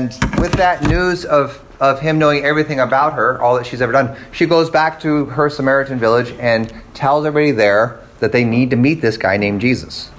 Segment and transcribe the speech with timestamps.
[0.00, 3.92] and with that news of, of him knowing everything about her, all that she's ever
[3.92, 8.70] done, she goes back to her Samaritan village and tells everybody there that they need
[8.70, 10.10] to meet this guy named Jesus.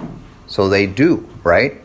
[0.46, 1.80] So they do, right?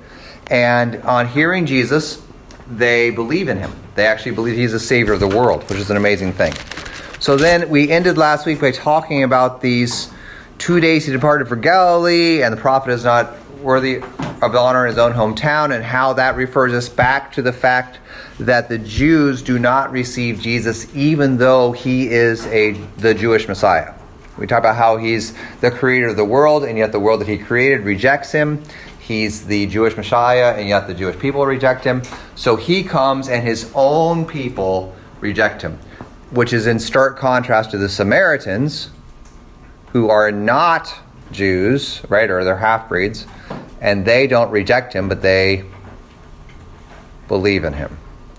[0.52, 2.22] And on hearing Jesus,
[2.70, 3.72] they believe in him.
[3.96, 6.54] They actually believe he's the savior of the world, which is an amazing thing.
[7.20, 10.12] So then we ended last week by talking about these
[10.60, 14.04] two days he departed for Galilee, and the prophet is not worthy
[14.42, 18.00] of honor in his own hometown, and how that refers us back to the fact
[18.40, 23.94] that the Jews do not receive Jesus even though he is a the Jewish Messiah.
[24.38, 27.28] We talk about how he's the creator of the world, and yet the world that
[27.28, 28.64] he created rejects him.
[29.00, 32.04] He's the Jewish Messiah, and yet the Jewish people reject him.
[32.36, 35.80] So he comes, and his own people reject him,
[36.30, 38.92] which is in stark contrast to the Samaritans,
[39.94, 40.94] who are not
[41.32, 43.26] Jews, right, or they're half breeds,
[43.82, 45.64] and they don't reject him, but they
[47.28, 47.98] believe in him.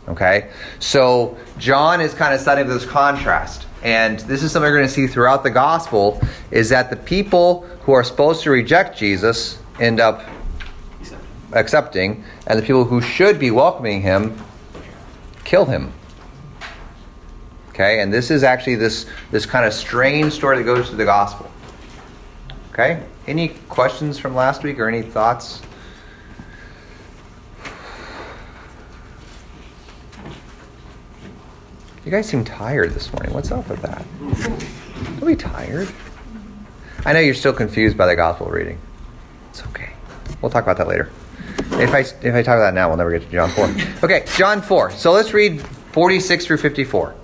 [0.09, 0.51] Okay?
[0.79, 3.67] So John is kind of setting this contrast.
[3.83, 7.63] And this is something we're going to see throughout the gospel is that the people
[7.83, 10.23] who are supposed to reject Jesus end up
[11.53, 14.39] accepting, and the people who should be welcoming him
[15.45, 15.93] kill him.
[17.71, 21.05] Okay, and this is actually this this kind of strange story that goes through the
[21.05, 21.49] gospel.
[22.73, 23.03] Okay?
[23.29, 25.61] Any questions from last week or any thoughts?
[32.07, 33.35] You guys seem tired this morning.
[33.35, 34.03] What's up with that?
[35.21, 35.91] Don't be tired.
[37.05, 38.81] I know you're still confused by the gospel reading.
[39.51, 39.91] It's okay.
[40.41, 41.11] We'll talk about that later.
[41.73, 43.75] If I if I talk about that now, we'll never get to John 4.
[44.05, 44.93] Okay, John 4.
[44.93, 47.15] So let's read 46 through 54.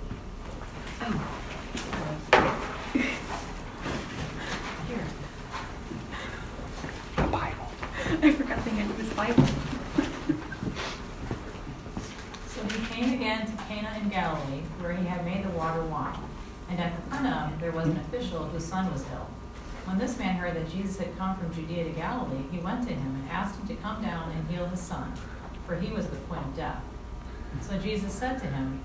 [7.15, 7.71] The Bible.
[8.75, 9.45] I forgot the end of his Bible.
[12.47, 16.17] So he came again to Cana in Galilee, where he had made the water wine.
[16.69, 19.27] And at Capernaum there was an official whose son was ill.
[19.85, 22.93] When this man heard that Jesus had come from Judea to Galilee, he went to
[22.93, 25.13] him and asked him to come down and heal his son,
[25.67, 26.81] for he was at the point of death.
[27.61, 28.79] So Jesus said to him,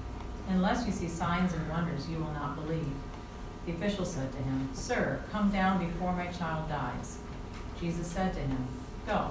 [0.49, 2.91] Unless you see signs and wonders, you will not believe.
[3.67, 7.19] The official said to him, Sir, come down before my child dies.
[7.81, 8.67] Jesus said to him,
[9.07, 9.31] Go,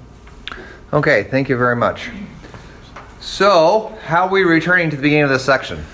[0.93, 2.09] Okay, thank you very much.
[3.21, 5.85] So, how are we returning to the beginning of this section?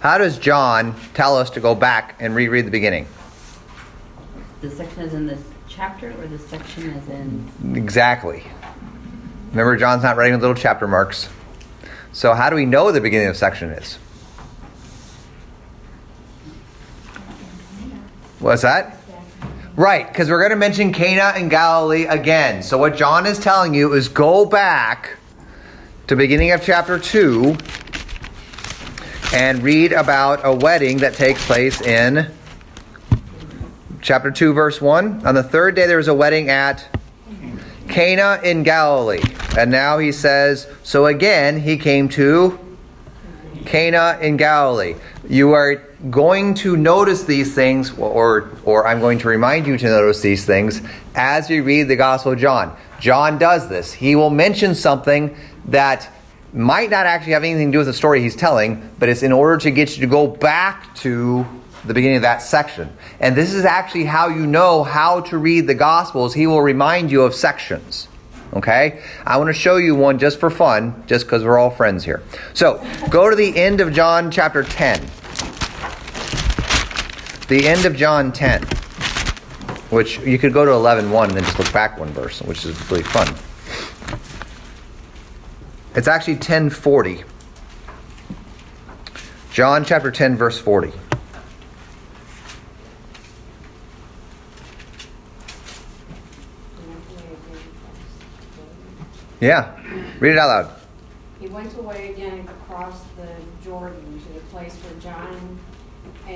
[0.00, 3.06] How does John tell us to go back and reread the beginning?
[4.60, 7.76] The section is in this chapter, or the section is in.
[7.76, 8.44] Exactly.
[9.52, 11.30] Remember, John's not writing little chapter marks.
[12.12, 13.96] So, how do we know the beginning of the section is?
[18.38, 18.99] What's that?
[19.76, 22.62] Right, because we're going to mention Cana and Galilee again.
[22.62, 25.16] So, what John is telling you is go back
[26.08, 27.56] to beginning of chapter 2
[29.32, 32.32] and read about a wedding that takes place in
[34.02, 35.24] chapter 2, verse 1.
[35.24, 36.88] On the third day, there was a wedding at
[37.88, 39.22] Cana in Galilee.
[39.56, 42.58] And now he says, So again, he came to
[43.66, 44.96] Cana in Galilee.
[45.28, 49.86] You are going to notice these things, or, or I'm going to remind you to
[49.86, 50.80] notice these things
[51.14, 52.74] as we read the Gospel of John.
[53.00, 53.92] John does this.
[53.92, 56.10] He will mention something that
[56.52, 59.32] might not actually have anything to do with the story he's telling, but it's in
[59.32, 61.46] order to get you to go back to
[61.84, 62.90] the beginning of that section.
[63.20, 66.32] And this is actually how you know how to read the Gospels.
[66.34, 68.08] He will remind you of sections.
[68.54, 69.02] Okay?
[69.26, 72.22] I want to show you one just for fun, just because we're all friends here.
[72.52, 75.08] So, go to the end of John chapter 10.
[77.50, 78.62] The end of John 10,
[79.90, 82.64] which you could go to 11 1 and then just look back one verse, which
[82.64, 83.26] is really fun.
[85.96, 87.24] It's actually 1040.
[89.52, 90.92] John chapter 10, verse 40.
[99.40, 99.76] Yeah,
[100.20, 100.80] read it out loud.
[101.40, 103.28] He went away again across the
[103.64, 105.58] Jordan to the place where John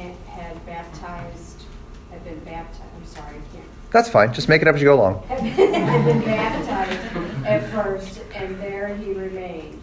[0.00, 1.64] had baptized,
[2.10, 3.64] had been baptized, I'm sorry, I can't.
[3.90, 4.34] That's fine.
[4.34, 5.22] Just make it up as you go along.
[5.28, 9.80] Had been, had been baptized at first, and there he remained.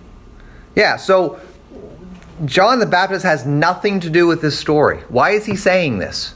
[0.75, 1.39] Yeah, so
[2.45, 4.97] John the Baptist has nothing to do with this story.
[5.09, 6.33] Why is he saying this?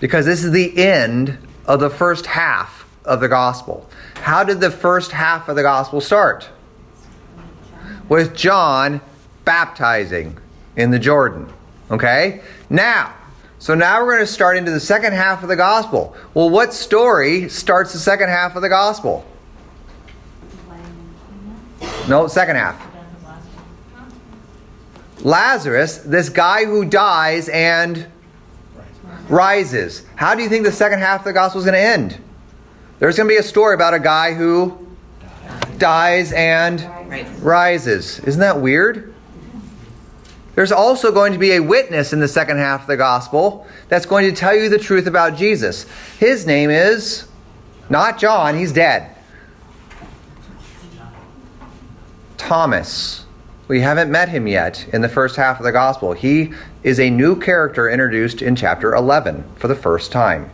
[0.00, 3.88] Because this is the end of the first half of the gospel.
[4.16, 6.48] How did the first half of the gospel start?
[8.08, 9.00] With John
[9.44, 10.38] baptizing
[10.76, 11.52] in the Jordan.
[11.90, 12.42] Okay?
[12.70, 13.14] Now,
[13.58, 16.16] so now we're going to start into the second half of the gospel.
[16.34, 19.24] Well, what story starts the second half of the gospel?
[22.08, 22.88] No, second half.
[25.20, 28.06] Lazarus, this guy who dies and
[29.28, 30.04] rises.
[30.16, 32.18] How do you think the second half of the gospel is going to end?
[32.98, 34.88] There's going to be a story about a guy who
[35.78, 36.80] dies and
[37.42, 38.18] rises.
[38.20, 39.11] Isn't that weird?
[40.54, 44.06] There's also going to be a witness in the second half of the gospel that's
[44.06, 45.86] going to tell you the truth about Jesus.
[46.18, 47.26] His name is
[47.88, 49.16] not John, he's dead.
[52.36, 53.24] Thomas.
[53.68, 56.12] We haven't met him yet in the first half of the gospel.
[56.12, 56.52] He
[56.82, 60.50] is a new character introduced in chapter 11 for the first time.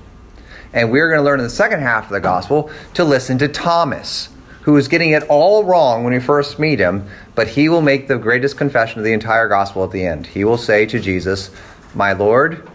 [0.72, 3.48] And we're going to learn in the second half of the gospel to listen to
[3.48, 4.28] Thomas,
[4.62, 8.08] who is getting it all wrong when we first meet him, but he will make
[8.08, 10.26] the greatest confession of the entire gospel at the end.
[10.26, 11.52] He will say to Jesus,
[11.94, 12.68] My Lord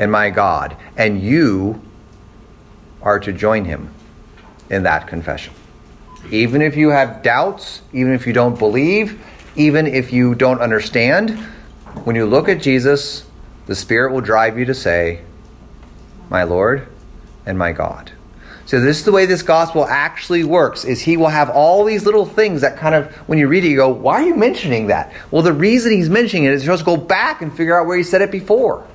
[0.00, 0.76] and my God.
[0.96, 1.80] And you
[3.02, 3.94] are to join him
[4.68, 5.54] in that confession.
[6.32, 11.38] Even if you have doubts, even if you don't believe, even if you don't understand,
[12.02, 13.26] when you look at Jesus,
[13.66, 15.20] the Spirit will drive you to say,
[16.28, 16.88] My Lord
[17.46, 18.10] and my God.
[18.68, 22.04] So this is the way this gospel actually works is he will have all these
[22.04, 24.88] little things that kind of when you read it you go, why are you mentioning
[24.88, 25.10] that?
[25.30, 27.86] Well, the reason he's mentioning it is you're supposed to go back and figure out
[27.86, 28.86] where he said it before.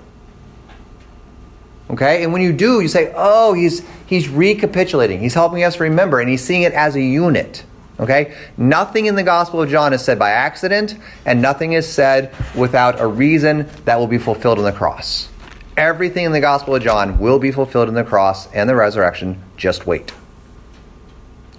[1.90, 2.24] Okay?
[2.24, 5.22] And when you do, you say, "Oh, he's he's recapitulating.
[5.22, 7.66] He's helping us remember and he's seeing it as a unit."
[8.00, 8.36] Okay?
[8.58, 13.02] Nothing in the Gospel of John is said by accident and nothing is said without
[13.02, 15.30] a reason that will be fulfilled on the cross.
[15.76, 19.42] Everything in the Gospel of John will be fulfilled in the cross and the resurrection.
[19.58, 20.14] Just wait.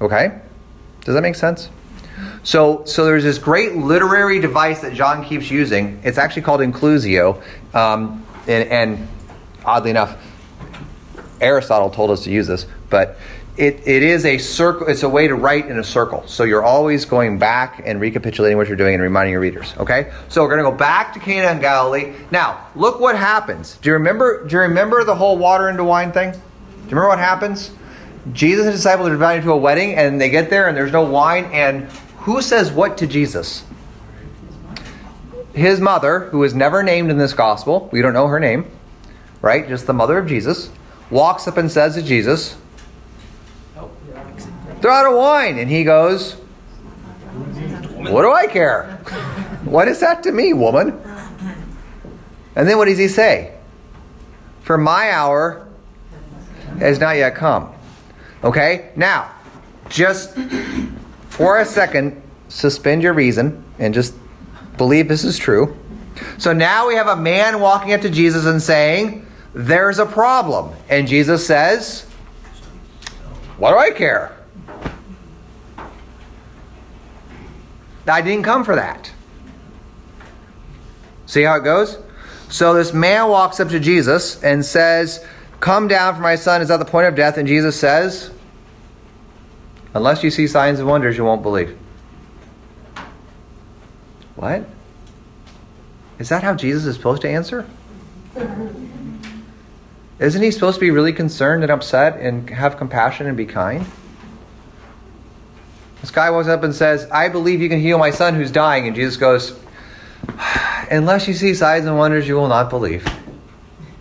[0.00, 0.40] Okay?
[1.04, 1.68] Does that make sense?
[2.42, 6.00] So, so there's this great literary device that John keeps using.
[6.04, 7.42] It's actually called inclusio,
[7.74, 9.08] um, and, and
[9.64, 10.16] oddly enough,
[11.40, 13.18] Aristotle told us to use this, but
[13.56, 14.88] it, it is a circle.
[14.88, 16.26] It's a way to write in a circle.
[16.26, 19.74] So you're always going back and recapitulating what you're doing and reminding your readers.
[19.78, 20.12] Okay.
[20.28, 22.14] So we're going to go back to Cana and Galilee.
[22.32, 23.76] Now, look what happens.
[23.76, 24.44] Do you remember?
[24.44, 26.32] Do you remember the whole water into wine thing?
[26.32, 27.70] Do you remember what happens?
[28.32, 30.92] Jesus and his disciples are invited to a wedding, and they get there, and there's
[30.92, 31.44] no wine.
[31.52, 31.84] And
[32.18, 33.64] who says what to Jesus?
[35.52, 37.88] His mother, who is never named in this gospel.
[37.92, 38.66] We don't know her name,
[39.42, 39.68] right?
[39.68, 40.70] Just the mother of Jesus,
[41.10, 42.56] walks up and says to Jesus,
[44.84, 45.56] Throw out a wine.
[45.56, 48.84] And he goes, What do I care?
[49.64, 51.00] What is that to me, woman?
[52.54, 53.56] And then what does he say?
[54.60, 55.66] For my hour
[56.80, 57.72] has not yet come.
[58.44, 58.90] Okay?
[58.94, 59.34] Now,
[59.88, 60.36] just
[61.30, 62.20] for a second,
[62.50, 64.14] suspend your reason and just
[64.76, 65.78] believe this is true.
[66.36, 70.76] So now we have a man walking up to Jesus and saying, There's a problem.
[70.90, 72.02] And Jesus says,
[73.56, 74.33] What do I care?
[78.06, 79.12] I didn't come for that.
[81.26, 81.98] See how it goes?
[82.48, 85.24] So this man walks up to Jesus and says,
[85.60, 87.38] Come down, for my son is at the point of death.
[87.38, 88.30] And Jesus says,
[89.94, 91.78] Unless you see signs and wonders, you won't believe.
[94.36, 94.66] What?
[96.18, 97.66] Is that how Jesus is supposed to answer?
[100.18, 103.86] Isn't he supposed to be really concerned and upset and have compassion and be kind?
[106.14, 108.86] Guy walks up and says, I believe you can heal my son who's dying.
[108.86, 109.58] And Jesus goes,
[110.88, 113.04] Unless you see signs and wonders, you will not believe.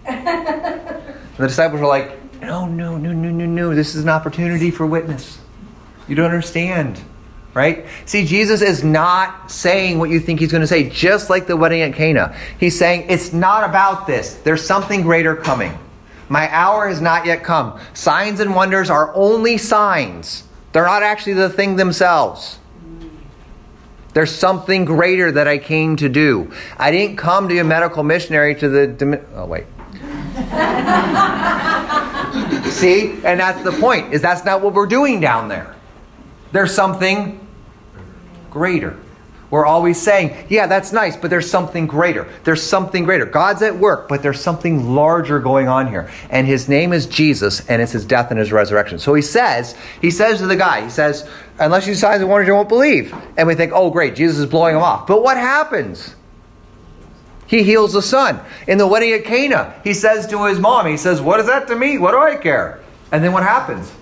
[0.06, 1.08] the
[1.40, 3.74] disciples are like, No, no, no, no, no, no.
[3.74, 5.40] This is an opportunity for witness.
[6.08, 7.02] You don't understand.
[7.56, 7.86] Right?
[8.06, 11.58] See, Jesus is not saying what you think he's going to say, just like the
[11.58, 12.36] wedding at Cana.
[12.60, 14.36] He's saying, It's not about this.
[14.36, 15.78] There's something greater coming.
[16.30, 17.80] My hour has not yet come.
[17.94, 20.44] Signs and wonders are only signs,
[20.74, 22.60] they're not actually the thing themselves.
[24.14, 26.52] There's something greater that I came to do.
[26.78, 29.26] I didn't come to be a medical missionary to the.
[29.34, 29.66] Oh, wait.
[32.72, 33.14] See?
[33.24, 35.76] And that's the point, is that's not what we're doing down there.
[36.52, 37.40] There's something
[38.52, 38.98] greater.
[39.54, 42.28] We're always saying, yeah, that's nice, but there's something greater.
[42.44, 43.28] There's something greater.
[43.28, 46.10] God's at work, but there's something larger going on here.
[46.32, 48.98] And his name is Jesus, and it's his death and his resurrection.
[48.98, 51.30] So he says, he says to the guy, he says,
[51.60, 53.14] unless you signs and wonders, you won't believe.
[53.38, 55.06] And we think, oh, great, Jesus is blowing him off.
[55.06, 56.16] But what happens?
[57.46, 58.42] He heals the son.
[58.68, 61.68] In the wedding at Cana, he says to his mom, he says, What is that
[61.68, 62.00] to me?
[62.00, 62.82] What do I care?
[63.12, 63.94] And then what happens?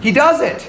[0.00, 0.68] He does it.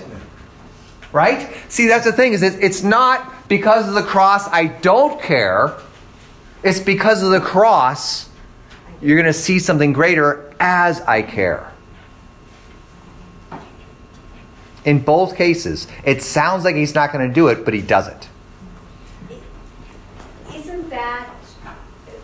[1.12, 1.52] Right?
[1.68, 5.74] See, that's the thing, is it's not because of the cross I don't care.
[6.64, 8.28] It's because of the cross
[9.02, 11.72] you're going to see something greater as I care.
[14.86, 18.08] In both cases, it sounds like he's not going to do it, but he does
[18.08, 18.30] it.
[20.54, 21.30] Isn't that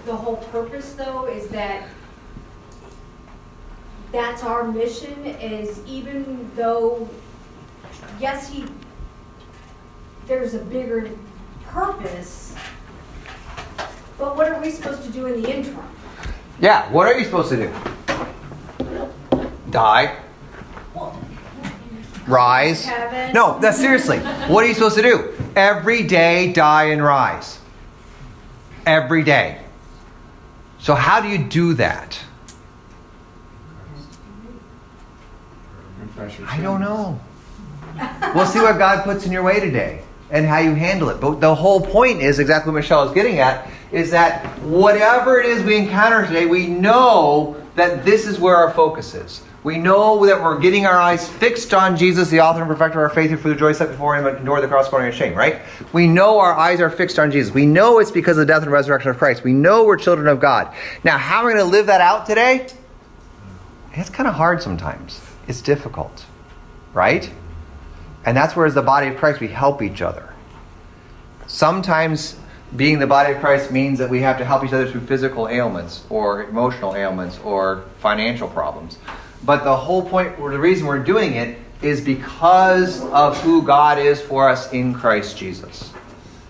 [0.06, 1.88] the whole purpose, though, is that
[4.12, 7.10] that's our mission, is even though,
[8.20, 8.66] yes, he,
[10.28, 11.10] there's a bigger
[11.66, 12.56] purpose,
[14.18, 15.84] but what are we supposed to do in the interim?
[16.60, 17.74] Yeah, what are you supposed to do?
[19.70, 20.20] Die?
[22.26, 22.86] Rise?
[22.86, 23.34] Heaven.
[23.34, 24.20] No, that's seriously.
[24.20, 25.34] What are you supposed to do?
[25.56, 27.60] Every day, die and rise.
[28.86, 29.60] Every day.
[30.80, 32.20] So, how do you do that?
[36.48, 37.20] I don't know.
[38.34, 40.04] We'll see what God puts in your way today
[40.34, 41.22] and how you handle it.
[41.22, 45.46] But the whole point is exactly what Michelle is getting at is that whatever it
[45.46, 49.44] is we encounter today, we know that this is where our focus is.
[49.64, 53.10] We know that we're getting our eyes fixed on Jesus, the author and perfecter of
[53.10, 55.36] our faith, who for the joy set before him endured the cross, scorning and shame,
[55.36, 55.62] right?
[55.94, 57.54] We know our eyes are fixed on Jesus.
[57.54, 59.44] We know it's because of the death and resurrection of Christ.
[59.44, 60.74] We know we're children of God.
[61.04, 62.68] Now, how are we going to live that out today?
[63.94, 65.22] It's kind of hard sometimes.
[65.48, 66.26] It's difficult,
[66.94, 67.32] right?
[68.26, 70.34] And that's where, as the body of Christ, we help each other.
[71.48, 72.38] Sometimes
[72.76, 75.48] being the body of Christ means that we have to help each other through physical
[75.48, 78.98] ailments or emotional ailments or financial problems.
[79.44, 84.00] But the whole point, or the reason we're doing it, is because of who God
[84.00, 85.92] is for us in Christ Jesus.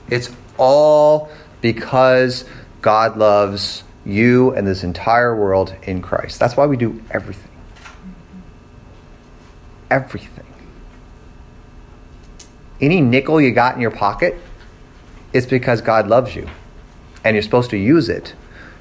[0.09, 2.45] It's all because
[2.81, 6.39] God loves you and this entire world in Christ.
[6.39, 7.49] That's why we do everything.
[9.89, 10.45] Everything.
[12.83, 14.37] Any nickel you got in your pocket,
[15.31, 16.49] it's because God loves you.
[17.23, 18.33] And you're supposed to use it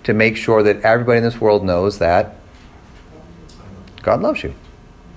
[0.03, 2.35] to make sure that everybody in this world knows that
[4.03, 4.57] God loves you.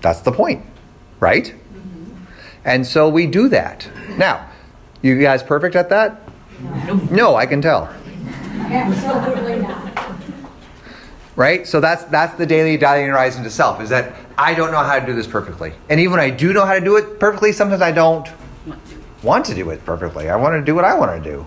[0.01, 0.63] That's the point,
[1.19, 1.45] right?
[1.45, 2.25] Mm-hmm.
[2.63, 3.89] And so we do that.
[4.19, 4.47] Now,
[5.01, 6.21] you guys perfect at that?
[6.85, 7.91] No, no I can tell.
[8.53, 10.13] Absolutely not.
[11.35, 11.65] Right?
[11.65, 14.83] So that's that's the daily dying and rising to self, is that I don't know
[14.83, 15.73] how to do this perfectly.
[15.89, 18.29] And even when I do know how to do it perfectly, sometimes I don't
[19.23, 20.29] want to do it perfectly.
[20.29, 21.45] I want to do what I want to do.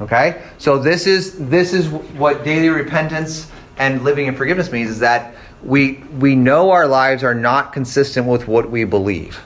[0.00, 0.42] Okay?
[0.58, 5.34] So this is this is what daily repentance and living in forgiveness means is that
[5.62, 9.40] we we know our lives are not consistent with what we believe.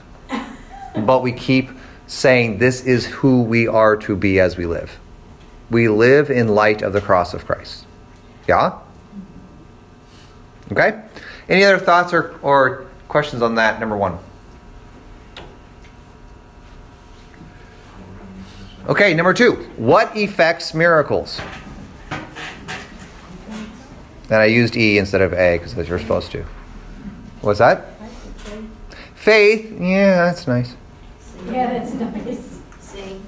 [1.05, 1.69] but we keep
[2.07, 4.99] saying this is who we are to be as we live.
[5.69, 7.85] We live in light of the cross of Christ.
[8.47, 8.79] Yeah?
[10.71, 11.03] Okay?
[11.47, 13.79] Any other thoughts or, or questions on that?
[13.79, 14.17] Number one.
[18.89, 19.53] Okay, number two.
[19.77, 21.39] What effects miracles?
[24.31, 26.43] And I used E instead of A because you're supposed to.
[27.41, 27.85] What's that?
[29.13, 29.79] Faith.
[29.79, 30.75] Yeah, that's nice.
[31.45, 32.59] Yeah, that's nice.
[32.79, 33.23] Seeing,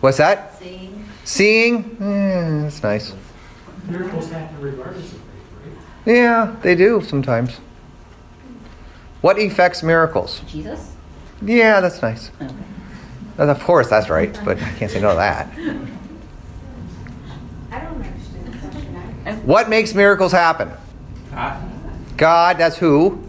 [0.00, 0.56] What's that?
[0.60, 1.04] seeing.
[1.24, 1.96] Seeing.
[2.00, 3.12] Yeah, that's nice.
[3.88, 5.74] Miracles happen regardless of faith,
[6.06, 7.56] Yeah, they do sometimes.
[9.20, 10.42] What effects miracles?
[10.46, 10.94] Jesus?
[11.44, 12.30] Yeah, that's nice.
[12.40, 12.54] Okay.
[13.38, 15.48] And Of course, that's right, but I can't say no to that.
[17.70, 18.96] I don't understand the question.
[19.26, 20.70] I- What makes miracles happen?
[21.32, 21.58] right?
[22.16, 23.22] God, that's who.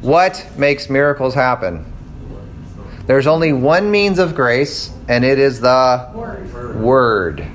[0.00, 1.84] What makes miracles happen?
[3.06, 6.80] There's only one means of grace, and it is the Word.
[6.80, 7.46] Word.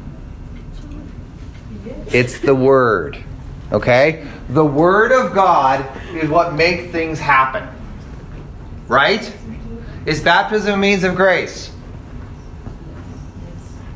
[2.12, 3.18] It's the Word.
[3.72, 4.25] Okay?
[4.50, 7.68] The Word of God is what makes things happen.
[8.88, 9.34] Right?
[10.07, 11.69] Is baptism a means of grace?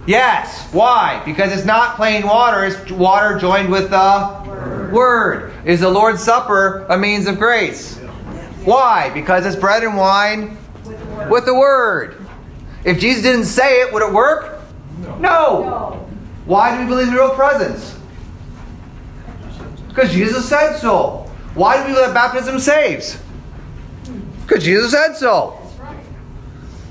[0.06, 0.68] Yes.
[0.74, 1.22] Why?
[1.24, 4.92] Because it's not plain water, it's water joined with the Word.
[4.92, 5.54] Word.
[5.64, 7.96] Is the Lord's Supper a means of grace?
[8.66, 9.10] Why?
[9.14, 10.58] Because it's bread and wine
[11.30, 12.18] with the Word.
[12.84, 14.60] If Jesus didn't say it, would it work?
[15.00, 15.18] No.
[15.22, 16.10] No.
[16.44, 17.98] Why do we believe in the real presence?
[19.88, 21.32] Because Jesus said so.
[21.54, 23.18] Why do we believe that baptism saves?
[24.42, 25.61] Because Jesus said so.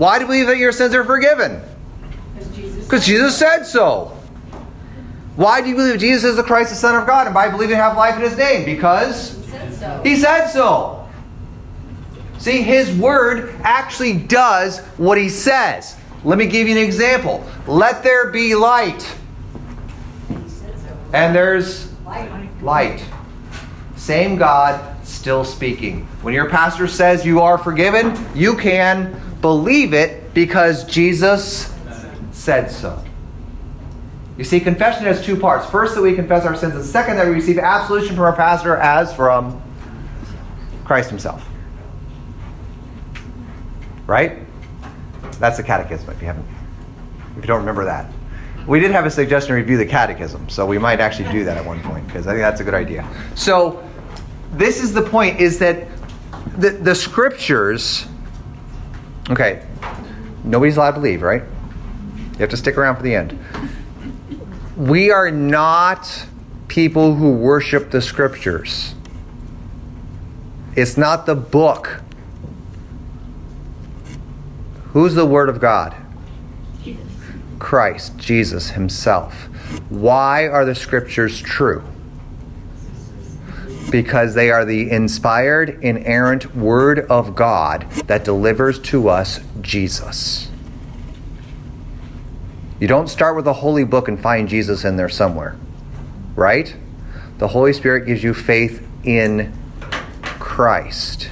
[0.01, 1.61] Why do we believe that your sins are forgiven?
[2.35, 3.37] Because Jesus.
[3.37, 4.17] Said so.
[5.37, 7.27] Why do you believe Jesus is the Christ, the Son of God?
[7.27, 8.65] And by believing have life in his name?
[8.65, 10.01] Because He said so.
[10.03, 11.09] he said so.
[12.39, 15.99] See, his word actually does what he says.
[16.25, 17.47] Let me give you an example.
[17.67, 19.03] Let there be light.
[20.29, 20.97] He said so.
[21.13, 21.93] And there's
[22.63, 23.05] light.
[23.97, 26.07] Same God, still speaking.
[26.23, 31.73] When your pastor says you are forgiven, you can believe it because Jesus
[32.33, 33.03] said so.
[34.37, 35.69] You see, confession has two parts.
[35.69, 38.77] First, that we confess our sins, and second, that we receive absolution from our pastor
[38.77, 39.61] as from
[40.85, 41.47] Christ himself.
[44.07, 44.39] Right?
[45.39, 46.47] That's the catechism if you haven't
[47.37, 48.11] if you don't remember that.
[48.67, 51.57] We did have a suggestion to review the catechism, so we might actually do that
[51.57, 53.09] at one point because I think that's a good idea.
[53.35, 53.83] So,
[54.53, 55.87] this is the point: is that
[56.57, 58.07] the the scriptures.
[59.31, 59.65] Okay,
[60.43, 61.43] nobody's allowed to leave, right?
[62.33, 63.39] You have to stick around for the end.
[64.77, 66.27] We are not
[66.67, 68.95] people who worship the scriptures.
[70.75, 72.01] It's not the book.
[74.93, 75.95] Who's the Word of God?
[76.83, 77.05] Jesus.
[77.59, 79.49] Christ, Jesus Himself.
[79.91, 81.85] Why are the scriptures true?
[83.89, 90.51] Because they are the inspired, inerrant Word of God that delivers to us Jesus.
[92.81, 95.57] You don't start with a holy book and find Jesus in there somewhere,
[96.35, 96.75] right?
[97.39, 99.53] The Holy Spirit gives you faith in
[100.23, 101.31] Christ.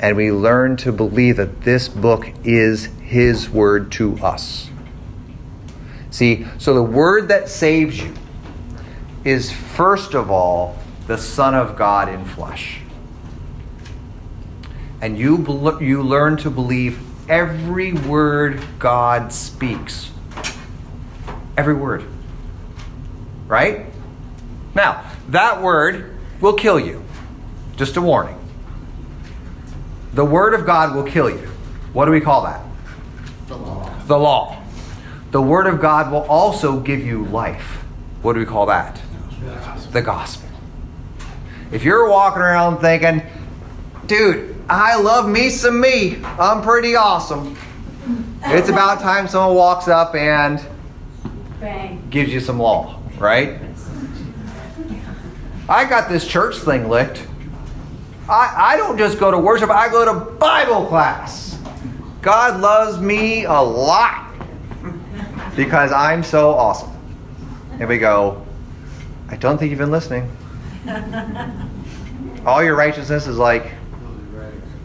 [0.00, 4.70] And we learn to believe that this book is His Word to us.
[6.10, 8.12] See, so the word that saves you
[9.24, 10.76] is first of all
[11.10, 12.78] the Son of God in flesh.
[15.00, 20.12] And you, bel- you learn to believe every word God speaks.
[21.56, 22.04] Every word.
[23.48, 23.86] Right?
[24.76, 27.02] Now, that word will kill you.
[27.76, 28.38] Just a warning.
[30.14, 31.48] The word of God will kill you.
[31.92, 32.64] What do we call that?
[33.48, 33.92] The law.
[34.06, 34.62] The law.
[35.32, 37.82] The Word of God will also give you life.
[38.22, 39.00] What do we call that?
[39.90, 40.49] The gospel.
[41.72, 43.22] If you're walking around thinking,
[44.06, 47.56] dude, I love me some me, I'm pretty awesome.
[48.44, 50.60] It's about time someone walks up and
[51.60, 52.06] Bang.
[52.10, 53.60] gives you some law, right?
[55.68, 57.26] I got this church thing licked.
[58.28, 61.58] I, I don't just go to worship, I go to Bible class.
[62.22, 64.32] God loves me a lot
[65.56, 66.90] because I'm so awesome.
[67.78, 68.44] And we go,
[69.28, 70.30] I don't think you've been listening.
[72.46, 73.72] All your righteousness is like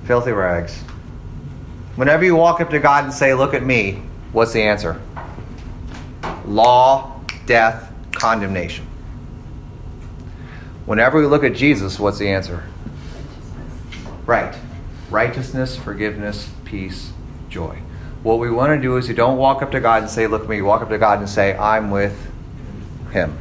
[0.05, 0.81] filthy rags.
[1.95, 4.01] Whenever you walk up to God and say, Look at me,
[4.33, 5.01] what's the answer?
[6.45, 8.85] Law, death, condemnation.
[10.85, 12.63] Whenever we look at Jesus, what's the answer?
[14.25, 14.55] Right.
[15.09, 17.11] Righteousness, forgiveness, peace,
[17.49, 17.79] joy.
[18.21, 20.43] What we want to do is you don't walk up to God and say, Look
[20.43, 20.57] at me.
[20.57, 22.29] You walk up to God and say, I'm with
[23.11, 23.37] Him.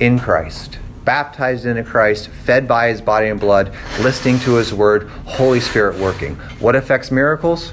[0.00, 0.79] In Christ.
[1.10, 5.98] Baptized into Christ, fed by His body and blood, listening to His word, Holy Spirit
[5.98, 6.36] working.
[6.60, 7.72] What affects miracles?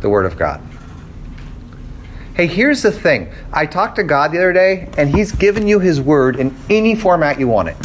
[0.00, 0.62] The Word of God.
[2.34, 3.32] Hey, here's the thing.
[3.52, 6.94] I talked to God the other day, and He's given you His Word in any
[6.94, 7.76] format you want it.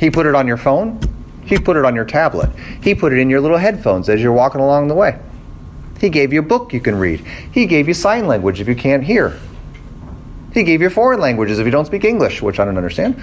[0.00, 0.98] He put it on your phone.
[1.44, 2.48] He put it on your tablet.
[2.80, 5.20] He put it in your little headphones as you're walking along the way.
[6.00, 7.20] He gave you a book you can read.
[7.52, 9.38] He gave you sign language if you can't hear.
[10.56, 13.22] He gave you foreign languages if you don't speak English, which I don't understand.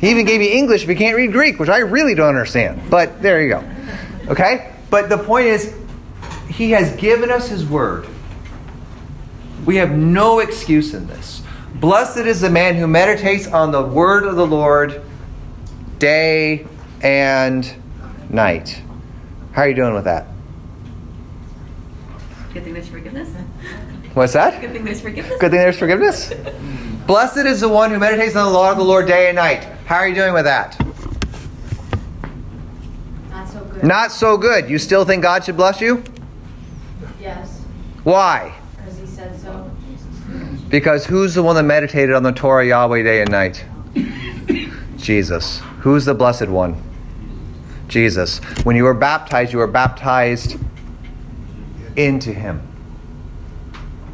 [0.00, 2.80] He even gave you English if you can't read Greek, which I really don't understand.
[2.88, 3.62] But there you go.
[4.28, 4.72] Okay?
[4.88, 5.76] But the point is,
[6.48, 8.06] He has given us His Word.
[9.66, 11.42] We have no excuse in this.
[11.74, 15.02] Blessed is the man who meditates on the Word of the Lord
[15.98, 16.66] day
[17.02, 17.70] and
[18.30, 18.80] night.
[19.52, 20.26] How are you doing with that?
[22.54, 23.28] Good thing there's forgiveness.
[24.18, 24.60] What's that?
[24.60, 25.38] Good thing there's forgiveness.
[25.38, 26.32] Good thing there's forgiveness.
[27.06, 29.62] Blessed is the one who meditates on the law of the Lord day and night.
[29.86, 30.76] How are you doing with that?
[33.30, 33.84] Not so good.
[33.84, 34.68] Not so good.
[34.68, 36.02] You still think God should bless you?
[37.20, 37.60] Yes,
[38.02, 38.58] Why?
[38.76, 39.70] because he said so.
[40.68, 43.64] Because who's the one that meditated on the Torah Yahweh day and night?
[44.96, 45.60] Jesus.
[45.82, 46.82] Who's the blessed one?
[47.86, 48.38] Jesus.
[48.64, 50.58] When you were baptized, you were baptized
[51.94, 52.67] into Him.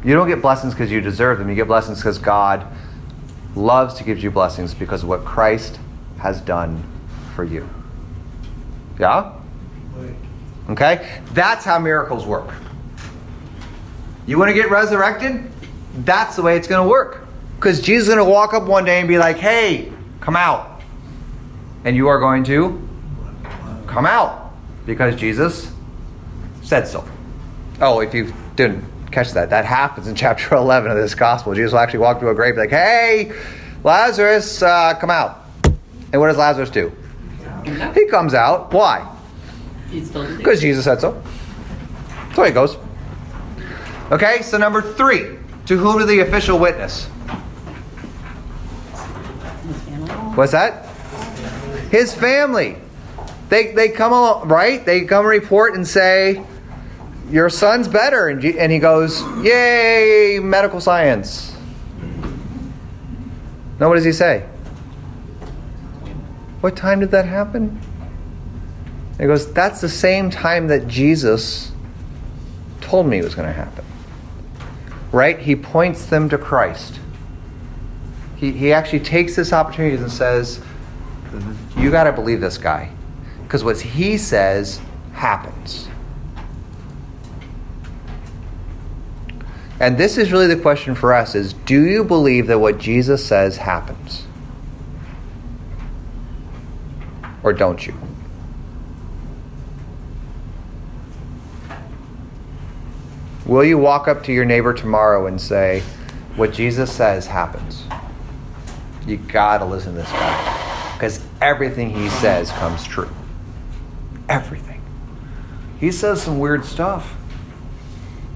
[0.05, 1.49] You don't get blessings because you deserve them.
[1.49, 2.67] You get blessings because God
[3.55, 5.79] loves to give you blessings because of what Christ
[6.19, 6.83] has done
[7.35, 7.67] for you.
[8.99, 9.33] Yeah?
[10.69, 11.21] Okay?
[11.33, 12.53] That's how miracles work.
[14.27, 15.49] You want to get resurrected?
[15.97, 17.25] That's the way it's going to work.
[17.55, 19.91] Because Jesus is going to walk up one day and be like, hey,
[20.21, 20.81] come out.
[21.83, 22.87] And you are going to
[23.87, 24.53] come out
[24.85, 25.71] because Jesus
[26.61, 27.07] said so.
[27.81, 28.83] Oh, if you didn't
[29.15, 31.53] catch that, that happens in chapter 11 of this gospel.
[31.53, 33.31] Jesus will actually walk to a grave like, hey,
[33.83, 35.45] Lazarus, uh, come out.
[36.11, 36.91] And what does Lazarus do?
[37.95, 38.71] He comes out.
[38.71, 39.11] Why?
[39.89, 40.37] He's told to do.
[40.37, 41.21] Because Jesus said so.
[42.35, 42.77] So he goes.
[44.11, 45.37] Okay, so number three.
[45.65, 47.05] To whom did the official witness?
[47.05, 47.11] His
[49.81, 50.11] family.
[50.35, 50.85] What's that?
[51.89, 52.77] His family.
[53.49, 54.85] They, they come along, right?
[54.85, 56.45] They come report and say,
[57.29, 58.27] Your son's better.
[58.27, 61.55] And, and he goes, Yay, medical science.
[63.79, 64.47] Now, what does he say?
[66.61, 67.79] What time did that happen?
[69.17, 71.71] He goes, That's the same time that Jesus
[72.81, 73.85] told me it was going to happen.
[75.11, 75.39] Right?
[75.39, 76.99] He points them to Christ.
[78.37, 80.61] He, he actually takes this opportunity and says,
[81.77, 82.91] You got to believe this guy.
[83.43, 84.79] Because what he says
[85.13, 85.87] happens.
[89.79, 93.25] And this is really the question for us is do you believe that what Jesus
[93.25, 94.25] says happens?
[97.43, 97.93] Or don't you?
[103.45, 105.83] Will you walk up to your neighbor tomorrow and say,
[106.35, 107.83] What Jesus says happens?
[109.05, 110.91] You gotta listen to this guy.
[110.93, 113.09] Because everything he says comes true.
[114.27, 114.81] Everything.
[115.79, 117.15] He says some weird stuff.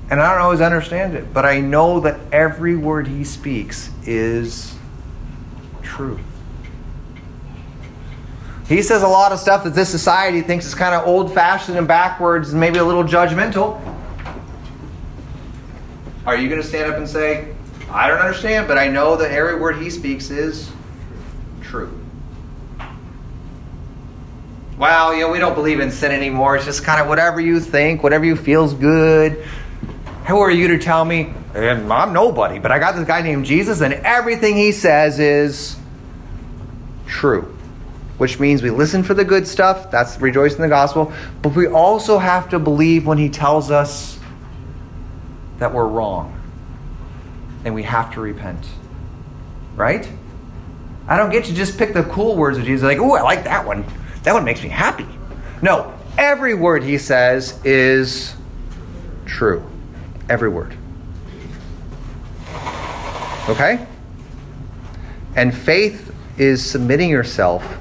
[0.09, 4.75] And I don't always understand it, but I know that every word he speaks is
[5.83, 6.19] true.
[8.67, 11.77] He says a lot of stuff that this society thinks is kind of old fashioned
[11.77, 13.79] and backwards and maybe a little judgmental.
[16.25, 17.53] Are you going to stand up and say,
[17.89, 20.71] I don't understand, but I know that every word he speaks is
[21.61, 21.99] true?
[24.77, 26.55] Well, you know, we don't believe in sin anymore.
[26.55, 29.43] It's just kind of whatever you think, whatever you feels good.
[30.29, 31.33] Who are you to tell me?
[31.55, 35.75] And I'm nobody, but I got this guy named Jesus, and everything he says is
[37.07, 37.55] true.
[38.19, 41.11] Which means we listen for the good stuff, that's rejoice in the gospel,
[41.41, 44.19] but we also have to believe when he tells us
[45.57, 46.39] that we're wrong
[47.65, 48.67] and we have to repent.
[49.75, 50.07] Right?
[51.07, 53.45] I don't get to just pick the cool words of Jesus, like, ooh, I like
[53.45, 53.83] that one.
[54.23, 55.07] That one makes me happy.
[55.63, 58.35] No, every word he says is
[59.25, 59.68] true.
[60.29, 60.77] Every word.
[63.49, 63.85] Okay?
[65.35, 67.79] And faith is submitting yourself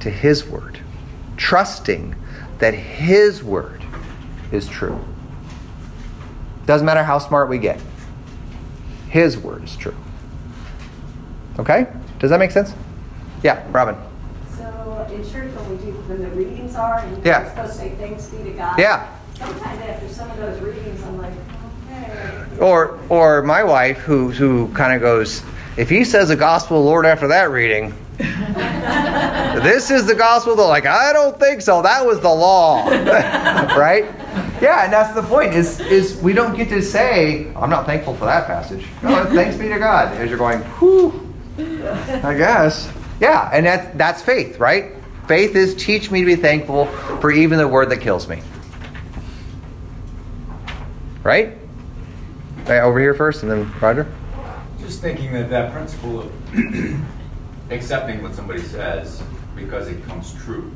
[0.00, 0.80] to his word,
[1.36, 2.16] trusting
[2.58, 3.84] that his word
[4.50, 4.98] is true.
[6.64, 7.80] Doesn't matter how smart we get.
[9.10, 9.94] His word is true.
[11.58, 11.86] Okay?
[12.18, 12.72] Does that make sense?
[13.42, 13.96] Yeah, Robin.
[14.56, 17.40] So in church, when we do, when the readings are, and Yeah.
[17.42, 18.78] you're supposed to say thanks be to God.
[18.78, 19.06] Yeah.
[19.34, 21.32] Sometimes after some of those readings, I'm like,
[21.90, 22.58] okay.
[22.60, 25.42] Or or my wife who who kind of goes,
[25.76, 30.52] if he says the gospel of the Lord after that reading, this is the gospel
[30.52, 31.82] of the like, I don't think so.
[31.82, 32.88] That was the law.
[32.88, 34.04] right?
[34.60, 38.14] Yeah, and that's the point, is is we don't get to say, I'm not thankful
[38.14, 38.86] for that passage.
[39.02, 40.16] No, oh, thanks be to God.
[40.16, 42.90] As you're going, whew, I guess.
[43.20, 44.92] Yeah, and that that's faith, right?
[45.26, 46.86] Faith is teach me to be thankful
[47.20, 48.42] for even the word that kills me.
[51.22, 51.56] Right?
[52.62, 54.12] Okay, over here first, and then Roger.
[54.80, 56.32] Just thinking that that principle of
[57.70, 59.22] accepting what somebody says
[59.54, 60.72] because it comes true.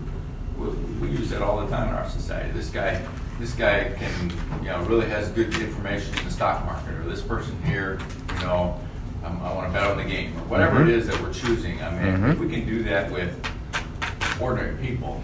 [0.58, 2.50] We, we use that all the time in our society.
[2.52, 3.04] This guy,
[3.38, 4.30] this guy can,
[4.62, 7.98] you know, really has good information in the stock market, or this person here,
[8.34, 8.80] you know,
[9.24, 10.88] um, I want to bet on the game, or whatever Mhm.
[10.88, 11.82] it is that we're choosing.
[11.82, 12.32] I mean, Mhm.
[12.32, 13.34] if we can do that with
[14.40, 15.20] ordinary people,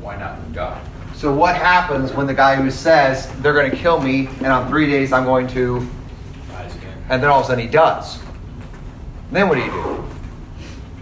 [0.00, 0.80] why not with God?
[1.18, 4.68] So what happens when the guy who says they're going to kill me, and on
[4.68, 5.80] three days I'm going to,
[6.52, 6.96] Rise again.
[7.10, 8.20] and then all of a sudden he does?
[9.32, 10.04] Then what do you do?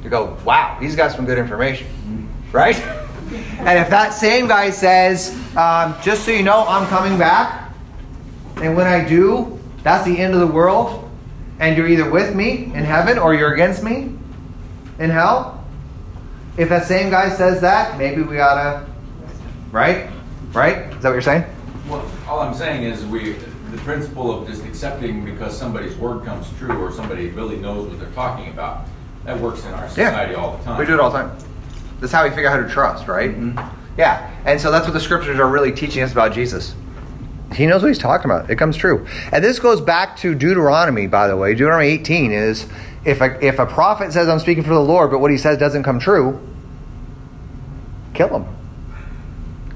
[0.02, 1.86] You go, wow, he's got some good information,
[2.50, 2.80] right?
[2.80, 7.70] and if that same guy says, um, just so you know, I'm coming back,
[8.62, 11.10] and when I do, that's the end of the world,
[11.60, 14.16] and you're either with me in heaven or you're against me
[14.98, 15.62] in hell.
[16.56, 18.86] If that same guy says that, maybe we oughta,
[19.72, 20.08] right?
[20.52, 20.78] Right?
[20.92, 21.44] Is that what you're saying?
[21.88, 23.32] Well, all I'm saying is we,
[23.70, 28.00] the principle of just accepting because somebody's word comes true or somebody really knows what
[28.00, 28.86] they're talking about,
[29.24, 30.78] that works in our society all the time.
[30.78, 31.38] We do it all the time.
[32.00, 33.30] That's how we figure out how to trust, right?
[33.30, 33.70] Mhm.
[33.96, 34.30] Yeah.
[34.44, 36.74] And so that's what the scriptures are really teaching us about Jesus.
[37.54, 38.50] He knows what he's talking about.
[38.50, 39.06] It comes true.
[39.32, 41.52] And this goes back to Deuteronomy, by the way.
[41.54, 42.66] Deuteronomy 18 is
[43.04, 45.56] if a, if a prophet says, I'm speaking for the Lord, but what he says
[45.56, 46.40] doesn't come true,
[48.14, 48.55] kill him.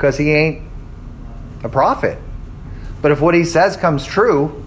[0.00, 0.62] Because he ain't
[1.62, 2.16] a prophet.
[3.02, 4.64] But if what he says comes true,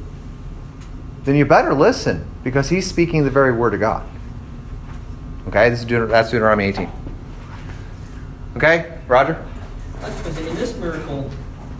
[1.23, 4.07] then you better listen because he's speaking the very word of God.
[5.47, 6.87] Okay, this is Deut- that's Deuteronomy 18.
[8.57, 9.43] Okay, Roger?
[10.27, 11.31] In this miracle,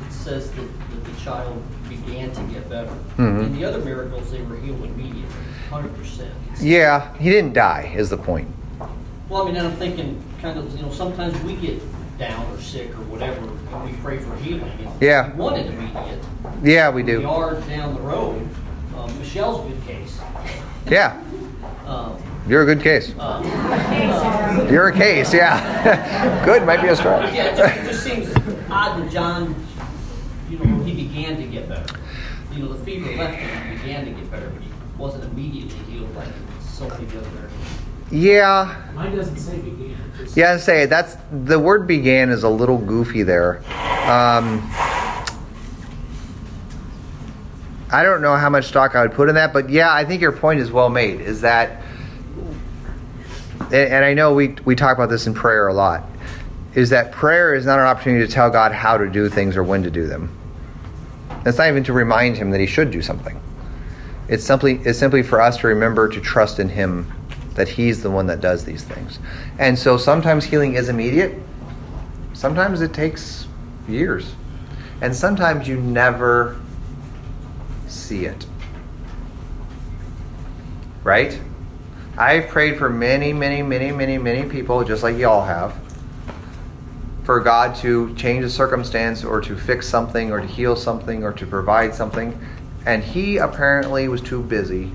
[0.08, 2.90] it says that, that the child began to get better.
[3.20, 3.46] Mhm.
[3.46, 5.26] In the other miracles, they were healed immediately,
[5.70, 6.32] hundred percent.
[6.60, 8.48] Yeah, he didn't die, is the point.
[9.30, 11.80] Well, I mean, I'm thinking, kind of, you know, sometimes we get
[12.28, 14.64] down or sick or whatever, and we pray for healing.
[14.80, 15.32] and Yeah.
[15.34, 16.24] We want it immediate.
[16.64, 17.28] Yeah, we We do.
[17.28, 18.48] are down the road.
[18.98, 20.20] Um, Michelle's a good case.
[20.90, 21.22] Yeah,
[21.88, 22.16] Um,
[22.48, 23.14] you're a good case.
[23.20, 26.44] uh, You're a case, yeah.
[26.46, 27.34] good, might be a stretch.
[27.34, 28.36] Yeah, it just, it just seems
[28.70, 29.54] odd that John,
[30.50, 32.00] you know, he began to get better.
[32.54, 35.78] You know, the fever left him, he began to get better, but he wasn't immediately
[35.92, 36.30] healed like
[36.62, 37.53] so many of the other miracles.
[38.14, 39.98] Yeah, Mine doesn't say began.
[40.36, 40.54] yeah.
[40.54, 43.58] I say that's the word "began" is a little goofy there.
[44.08, 44.62] Um,
[47.92, 50.22] I don't know how much stock I would put in that, but yeah, I think
[50.22, 51.22] your point is well made.
[51.22, 51.82] Is that,
[53.60, 56.04] and, and I know we we talk about this in prayer a lot.
[56.76, 59.64] Is that prayer is not an opportunity to tell God how to do things or
[59.64, 60.36] when to do them.
[61.48, 63.42] It's not even to remind Him that He should do something.
[64.28, 67.12] It's simply it's simply for us to remember to trust in Him
[67.56, 69.20] that He's the one that does these things.
[69.60, 71.42] And so sometimes healing is immediate.
[72.34, 73.48] Sometimes it takes
[73.88, 74.34] years.
[75.02, 76.60] And sometimes you never
[77.88, 78.46] see it.
[81.04, 81.40] Right?
[82.18, 85.76] I've prayed for many, many, many, many, many people, just like y'all have,
[87.24, 91.34] for God to change a circumstance or to fix something or to heal something or
[91.34, 92.40] to provide something.
[92.86, 94.92] And He apparently was too busy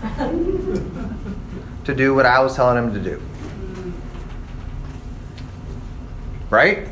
[1.84, 3.22] to do what I was telling him to do.
[6.50, 6.88] Right?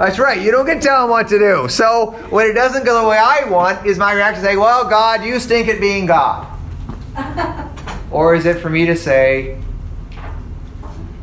[0.00, 0.40] That's right.
[0.40, 1.68] You don't get to tell him what to do.
[1.68, 4.88] So when it doesn't go the way I want, is my reaction to say, "Well,
[4.88, 6.46] God, you stink at being God,"
[8.10, 9.60] or is it for me to say,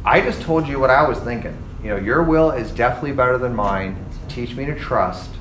[0.06, 1.58] "I just told you what I was thinking.
[1.82, 3.98] You know, your will is definitely better than mine.
[4.30, 5.32] Teach me to trust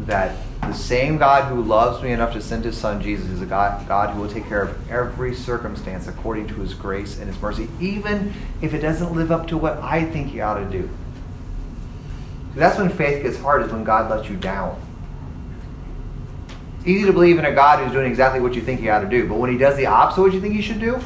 [0.00, 0.36] that
[0.68, 3.86] the same God who loves me enough to send His Son Jesus is a God,
[3.88, 7.68] God who will take care of every circumstance according to His grace and His mercy,
[7.80, 10.88] even if it doesn't live up to what I think you ought to do."
[12.54, 14.80] That's when faith gets hard, is when God lets you down.
[16.78, 19.00] It's easy to believe in a God who's doing exactly what you think he ought
[19.00, 20.98] to do, but when he does the opposite of what you think he should do,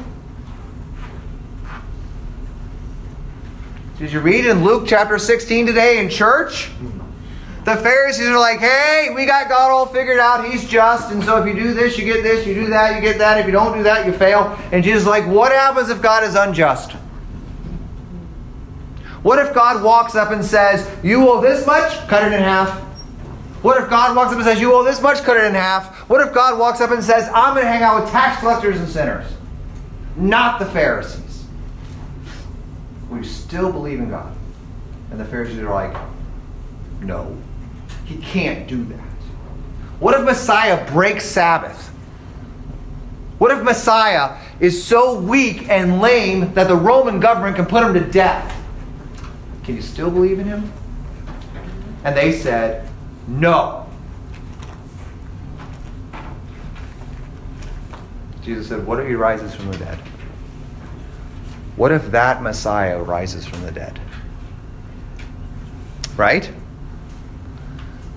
[3.99, 6.71] did you read in Luke chapter 16 today in church?
[7.63, 10.49] The Pharisees are like, hey, we got God all figured out.
[10.49, 11.11] He's just.
[11.11, 12.47] And so if you do this, you get this.
[12.47, 13.39] You do that, you get that.
[13.39, 14.57] If you don't do that, you fail.
[14.71, 16.93] And Jesus is like, what happens if God is unjust?
[19.23, 21.91] What if God walks up and says, You owe this much?
[22.07, 22.79] Cut it in half.
[23.63, 25.21] What if God walks up and says, You owe this much?
[25.21, 26.09] Cut it in half.
[26.09, 28.79] What if God walks up and says, I'm going to hang out with tax collectors
[28.79, 29.31] and sinners,
[30.15, 31.45] not the Pharisees?
[33.09, 34.35] We still believe in God.
[35.11, 35.95] And the Pharisees are like,
[37.01, 37.37] No,
[38.11, 38.99] he can't do that.
[39.99, 41.87] What if Messiah breaks Sabbath?
[43.37, 47.93] What if Messiah is so weak and lame that the Roman government can put him
[47.93, 48.55] to death?
[49.63, 50.71] Can you still believe in him?
[52.03, 52.87] And they said,
[53.27, 53.87] No.
[58.43, 59.97] Jesus said, What if he rises from the dead?
[61.75, 63.99] What if that Messiah rises from the dead?
[66.17, 66.51] Right?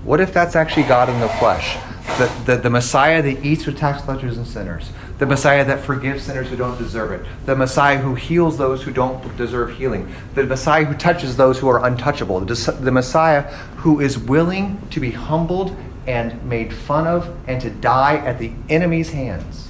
[0.05, 1.77] What if that's actually God in the flesh?
[2.19, 4.91] The, the, the Messiah that eats with tax collectors and sinners.
[5.19, 7.27] The Messiah that forgives sinners who don't deserve it.
[7.47, 10.15] The Messiah who heals those who don't deserve healing.
[10.35, 12.41] The Messiah who touches those who are untouchable.
[12.41, 13.43] The, the Messiah
[13.77, 15.75] who is willing to be humbled
[16.07, 19.69] and made fun of and to die at the enemy's hands.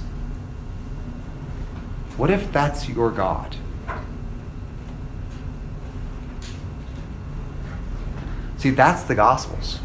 [2.17, 3.55] What if that's your God?
[8.57, 9.79] See, that's the Gospels.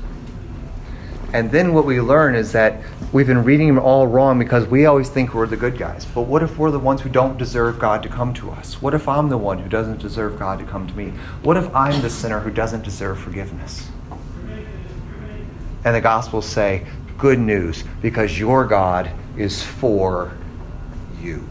[1.33, 2.81] And then what we learn is that
[3.13, 6.05] we've been reading them all wrong because we always think we're the good guys.
[6.05, 8.83] But what if we're the ones who don't deserve God to come to us?
[8.83, 11.13] What if I'm the one who doesn't deserve God to come to me?
[11.43, 13.89] What if I'm the sinner who doesn't deserve forgiveness?
[15.85, 20.33] And the Gospels say, good news, because your God is for
[21.21, 21.47] you.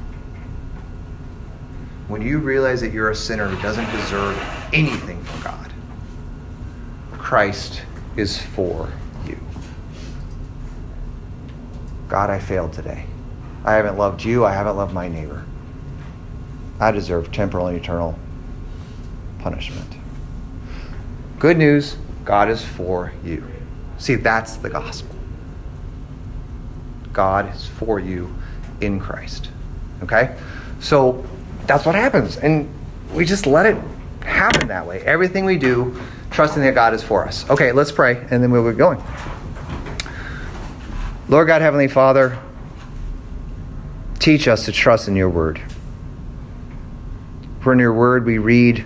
[2.08, 4.38] When you realize that you're a sinner who doesn't deserve
[4.74, 5.74] anything from God,
[7.12, 7.84] Christ
[8.16, 8.92] is for
[9.26, 9.38] you.
[12.10, 13.06] God, I failed today.
[13.64, 14.44] I haven't loved you.
[14.44, 15.46] I haven't loved my neighbor.
[16.80, 18.18] I deserve temporal and eternal
[19.40, 19.96] punishment.
[21.38, 21.96] Good news
[22.26, 23.44] God is for you.
[23.98, 25.16] See, that's the gospel.
[27.14, 28.34] God is for you
[28.82, 29.50] in Christ.
[30.04, 30.38] Okay?
[30.80, 31.26] So
[31.66, 32.38] that's what happens.
[32.38, 32.70] And
[33.14, 33.78] we just let it
[34.22, 35.02] happen that way.
[35.02, 36.00] Everything we do,
[36.32, 37.50] trusting that God is for us.
[37.50, 39.02] Okay, let's pray, and then we'll get going.
[41.30, 42.40] Lord God, Heavenly Father,
[44.18, 45.62] teach us to trust in your word.
[47.60, 48.84] For in your word we read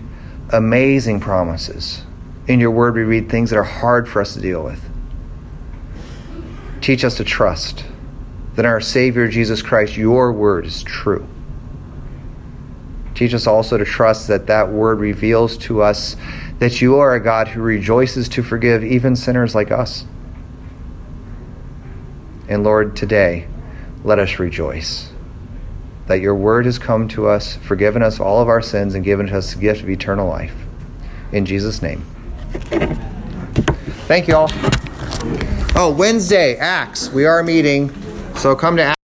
[0.50, 2.04] amazing promises.
[2.46, 4.84] In your word we read things that are hard for us to deal with.
[6.82, 7.86] Teach us to trust
[8.56, 11.26] that our Savior Jesus Christ, your word is true.
[13.16, 16.18] Teach us also to trust that that word reveals to us
[16.60, 20.04] that you are a God who rejoices to forgive even sinners like us.
[22.54, 23.48] And Lord, today,
[24.04, 25.10] let us rejoice
[26.06, 29.28] that your word has come to us, forgiven us all of our sins, and given
[29.30, 30.54] us the gift of eternal life.
[31.32, 32.06] In Jesus' name.
[34.06, 34.50] Thank you all.
[35.76, 37.10] Oh, Wednesday, Acts.
[37.10, 37.92] We are meeting.
[38.36, 39.03] So come to Acts.